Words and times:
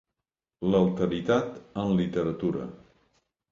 L'alteritat 0.75 1.61
en 1.83 1.95
literatura. 2.01 2.67